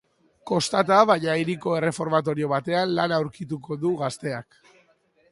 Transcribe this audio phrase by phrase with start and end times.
[0.51, 4.57] Kostata, baina hiriko erreformatorio batean lana aurkituko du gazteak.